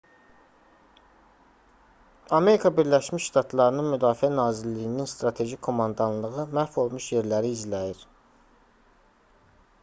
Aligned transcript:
amerika 2.37 2.71
birləşmiş 2.79 3.27
ştatlarının 3.33 3.91
müdafiə 3.91 4.31
nazirliyinin 4.39 5.11
strateji 5.13 5.61
komandanlığı 5.69 6.47
məhv 6.61 6.83
olmuş 6.87 7.13
yerləri 7.19 7.55
izləyir 7.59 8.03